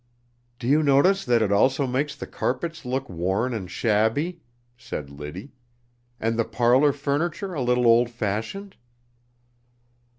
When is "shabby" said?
3.69-4.41